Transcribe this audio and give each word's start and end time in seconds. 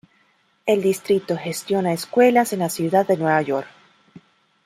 El 0.65 0.81
distrito 0.81 1.37
gestiona 1.37 1.93
escuelas 1.93 2.53
en 2.53 2.59
la 2.61 2.69
Ciudad 2.69 3.05
de 3.05 3.17
Nueva 3.17 3.39
York. 3.43 3.67